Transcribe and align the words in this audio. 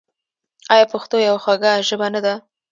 آیا 0.73 0.85
پښتو 0.93 1.15
یوه 1.27 1.39
خوږه 1.43 1.71
ژبه 1.87 2.07
نه 2.15 2.19
ده؟ 2.25 2.33